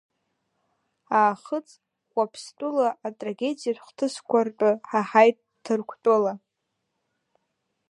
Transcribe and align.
Аахыҵ 1.19 1.67
Уаԥстәыла 2.15 2.87
атрагедиатә 3.07 3.81
хҭысқәа 3.85 4.39
ртәы 4.47 4.71
ҳаҳаит 4.89 5.37
Ҭырқәтәыла. 5.63 6.33